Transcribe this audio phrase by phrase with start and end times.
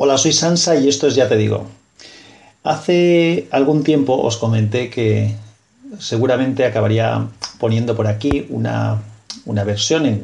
[0.00, 1.66] Hola, soy Sansa y esto es Ya Te Digo.
[2.62, 5.34] Hace algún tiempo os comenté que
[5.98, 7.26] seguramente acabaría
[7.58, 9.02] poniendo por aquí una,
[9.44, 10.22] versión en,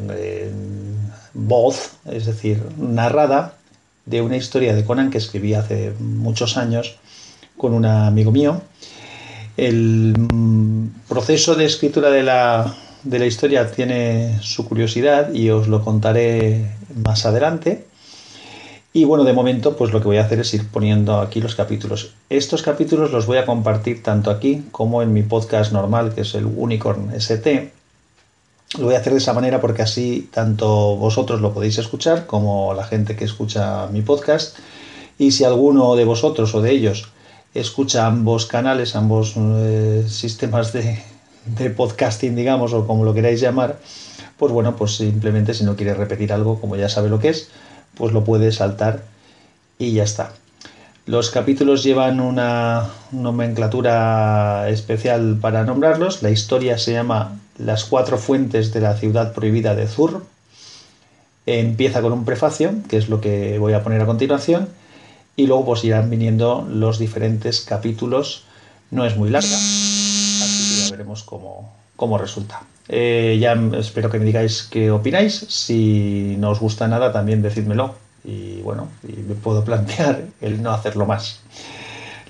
[1.32, 3.56] voz, es decir, narrada,
[4.07, 6.95] de una historia de Conan que escribí hace muchos años
[7.56, 8.62] con un amigo mío.
[9.56, 10.14] El
[11.09, 16.64] proceso de escritura de la, de la historia tiene su curiosidad y os lo contaré
[16.95, 17.86] más adelante.
[18.96, 21.57] Y bueno, de momento, pues lo que voy a hacer es ir poniendo aquí los
[21.57, 22.14] capítulos.
[22.30, 26.32] Estos capítulos los voy a compartir tanto aquí como en mi podcast normal, que es
[26.36, 27.72] el Unicorn ST.
[28.79, 32.72] Lo voy a hacer de esa manera porque así tanto vosotros lo podéis escuchar como
[32.72, 34.58] la gente que escucha mi podcast.
[35.19, 37.08] Y si alguno de vosotros o de ellos
[37.52, 41.02] escucha ambos canales, ambos eh, sistemas de,
[41.47, 43.80] de podcasting, digamos, o como lo queráis llamar,
[44.38, 47.50] pues bueno, pues simplemente si no quiere repetir algo, como ya sabe lo que es,
[47.97, 49.03] pues lo puede saltar
[49.78, 50.33] y ya está.
[51.06, 56.22] Los capítulos llevan una nomenclatura especial para nombrarlos.
[56.22, 60.24] La historia se llama Las cuatro fuentes de la ciudad prohibida de Zur.
[61.44, 64.70] Empieza con un prefacio, que es lo que voy a poner a continuación,
[65.36, 68.44] y luego pues irán viniendo los diferentes capítulos.
[68.91, 72.62] No es muy larga, así que ya veremos cómo, cómo resulta.
[72.88, 75.46] Eh, ya espero que me digáis qué opináis.
[75.48, 77.94] Si no os gusta nada, también decídmelo.
[78.24, 81.41] Y bueno, y me puedo plantear el no hacerlo más.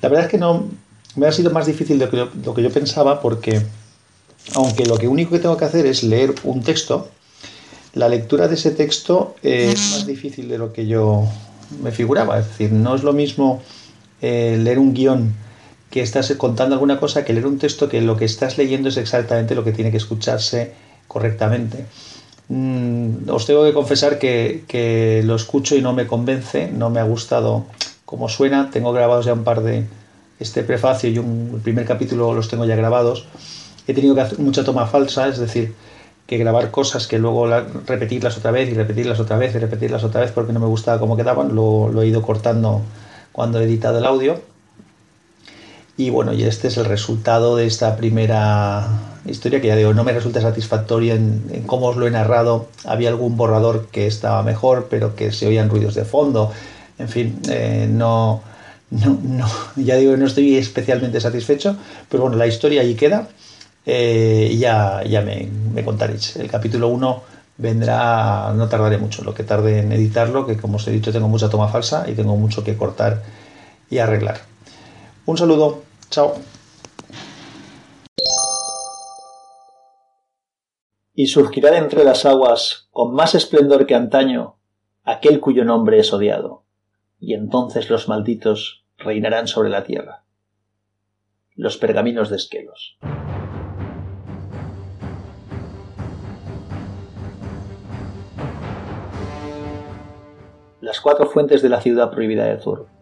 [0.01, 0.69] La verdad es que no
[1.17, 3.63] me ha sido más difícil de lo que yo pensaba porque,
[4.55, 7.09] aunque lo que único que tengo que hacer es leer un texto,
[7.95, 11.25] la lectura de ese texto es más difícil de lo que yo
[11.83, 12.39] me figuraba.
[12.39, 13.63] Es decir, no es lo mismo
[14.21, 15.35] eh, leer un guion
[15.95, 18.97] que estás contando alguna cosa que leer un texto que lo que estás leyendo es
[18.97, 20.73] exactamente lo que tiene que escucharse
[21.07, 21.87] correctamente.
[22.49, 27.05] Mm, os tengo que confesar que, lo escucho y no me convence, no me ha
[27.05, 27.67] gustado
[28.05, 28.71] cómo suena.
[28.73, 29.87] Tengo grabados ya un par de
[30.41, 33.27] este prefacio y un, primer capítulo los tengo ya grabados.
[33.87, 35.75] He tenido que hacer mucha toma falsa, es decir,
[36.27, 37.47] que grabar cosas que luego
[37.87, 40.99] repetirlas otra vez y repetirlas otra vez y repetirlas otra vez porque no me gustaba
[40.99, 41.55] cómo quedaban.
[41.55, 42.83] Lo, lo he ido cortando
[43.31, 44.54] cuando he editado el audio
[45.97, 48.89] y bueno, y este es el resultado de esta primera
[49.27, 52.69] historia que ya digo, no me resulta satisfactoria en, cómo os lo he narrado.
[52.85, 56.53] Había algún borrador que estaba mejor, pero que se oían ruidos de fondo.
[56.99, 58.43] En fin, eh, no,
[58.91, 59.47] no, no,
[59.77, 61.77] ya digo, no estoy especialmente satisfecho,
[62.09, 63.29] pero bueno, la historia ahí queda
[63.87, 66.37] eh, ya, ya me, me contaréis.
[66.37, 67.23] El capítulo 1
[67.59, 71.29] vendrá, no tardaré mucho, lo que tarde en editarlo, que como os he dicho tengo
[71.29, 73.23] mucha toma falsa y tengo mucho que cortar
[73.91, 74.41] y arreglar.
[75.27, 75.84] Un saludo,
[81.15, 84.59] Y surgirá de entre las aguas, con más esplendor que antaño,
[85.05, 86.65] aquel cuyo nombre es odiado,
[87.19, 90.25] y entonces los malditos reinarán sobre la tierra.
[91.55, 92.99] Los pergaminos de Esquelos.
[100.81, 102.94] Las cuatro fuentes de la ciudad prohibida de Zur.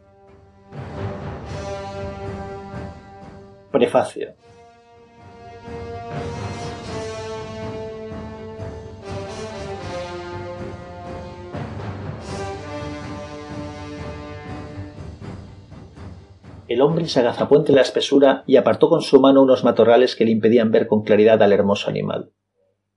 [3.72, 4.34] Prefacio.
[16.68, 20.24] El hombre se agazapó entre la espesura y apartó con su mano unos matorrales que
[20.24, 22.32] le impedían ver con claridad al hermoso animal.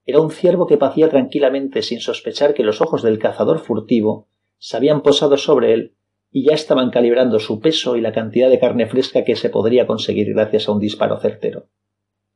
[0.04, 4.76] Era un ciervo que pacía tranquilamente sin sospechar que los ojos del cazador furtivo se
[4.76, 5.95] habían posado sobre él
[6.36, 9.86] y ya estaban calibrando su peso y la cantidad de carne fresca que se podría
[9.86, 11.70] conseguir gracias a un disparo certero.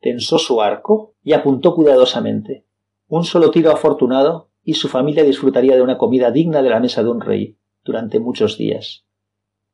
[0.00, 2.64] Tensó su arco y apuntó cuidadosamente.
[3.08, 7.02] Un solo tiro afortunado y su familia disfrutaría de una comida digna de la mesa
[7.02, 9.04] de un rey durante muchos días.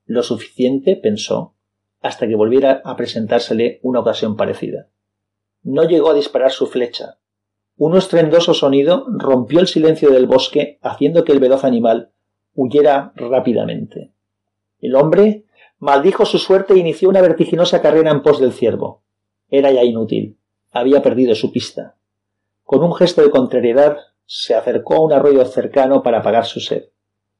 [0.06, 1.54] Lo suficiente, pensó,
[2.00, 4.90] hasta que volviera a presentársele una ocasión parecida.
[5.62, 7.20] No llegó a disparar su flecha.
[7.76, 12.10] Un estruendoso sonido rompió el silencio del bosque, haciendo que el veloz animal
[12.54, 14.15] huyera rápidamente.
[14.86, 15.42] El hombre
[15.80, 19.02] maldijo su suerte e inició una vertiginosa carrera en pos del ciervo.
[19.50, 20.38] Era ya inútil.
[20.70, 21.96] Había perdido su pista.
[22.62, 23.96] Con un gesto de contrariedad
[24.26, 26.84] se acercó a un arroyo cercano para apagar su sed.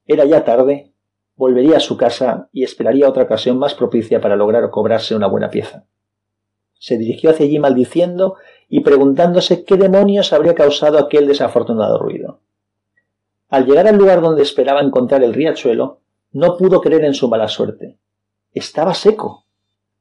[0.06, 0.90] Era ya tarde.
[1.36, 5.48] Volvería a su casa y esperaría otra ocasión más propicia para lograr cobrarse una buena
[5.48, 5.84] pieza.
[6.80, 8.34] Se dirigió hacia allí maldiciendo
[8.68, 12.40] y preguntándose qué demonios habría causado aquel desafortunado ruido.
[13.48, 16.00] Al llegar al lugar donde esperaba encontrar el riachuelo,
[16.36, 17.98] no pudo creer en su mala suerte.
[18.52, 19.46] Estaba seco.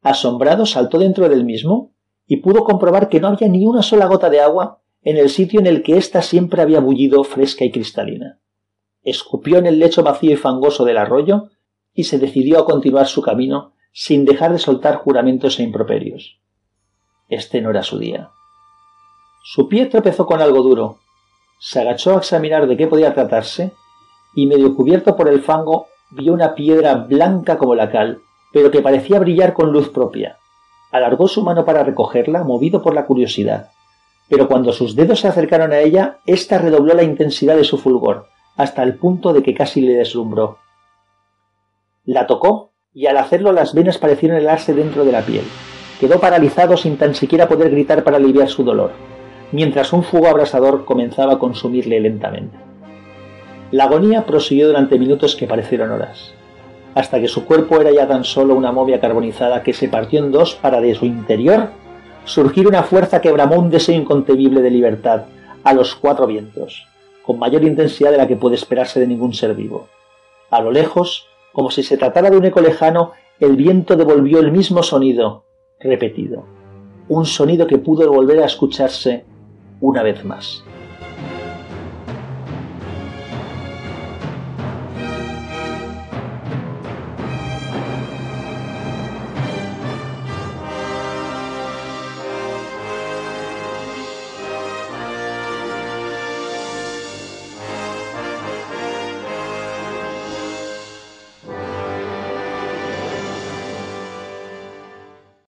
[0.02, 1.94] Asombrado saltó dentro del mismo
[2.28, 5.62] y pudo comprobar que no había ni una sola gota de agua en el sitio
[5.62, 8.42] en el que ésta siempre había bullido fresca y cristalina.
[9.02, 11.52] Escupió en el lecho vacío y fangoso del arroyo
[11.94, 16.42] y se decidió a continuar su camino sin dejar de soltar juramentos e improperios.
[17.30, 18.30] Este no era su día.
[19.46, 21.00] Su pie tropezó con algo duro,
[21.62, 23.72] se agachó a examinar de qué podía tratarse
[24.36, 28.20] y medio cubierto por el fango vio una piedra blanca como la cal,
[28.54, 30.38] pero que parecía brillar con luz propia.
[30.92, 33.70] Alargó su mano para recogerla, movido por la curiosidad,
[34.30, 38.28] pero cuando sus dedos se acercaron a ella, ésta redobló la intensidad de su fulgor,
[38.56, 40.58] hasta el punto de que casi le deslumbró.
[42.06, 45.44] La tocó y al hacerlo las venas parecieron helarse dentro de la piel.
[46.00, 48.92] Quedó paralizado sin tan siquiera poder gritar para aliviar su dolor,
[49.52, 52.58] mientras un fuego abrasador comenzaba a consumirle lentamente.
[53.76, 56.34] La agonía prosiguió durante minutos que parecieron horas,
[56.94, 60.32] hasta que su cuerpo era ya tan solo una momia carbonizada que se partió en
[60.32, 61.72] dos para de su interior
[62.24, 65.24] surgir una fuerza que bramó un deseo inconcebible de libertad
[65.66, 66.88] a los cuatro vientos,
[67.26, 69.90] con mayor intensidad de la que puede esperarse de ningún ser vivo.
[70.52, 73.12] A lo lejos, como si se tratara de un eco lejano,
[73.42, 75.44] el viento devolvió el mismo sonido,
[75.82, 76.46] repetido,
[77.10, 79.26] un sonido que pudo volver a escucharse
[79.82, 80.64] una vez más.